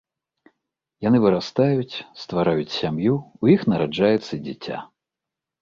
Яны 1.07 1.17
вырастаюць, 1.25 2.01
ствараюць 2.21 2.75
сям'ю, 2.79 3.13
у 3.45 3.53
іх 3.57 3.69
нараджаецца 3.75 4.33
дзіця. 4.49 4.77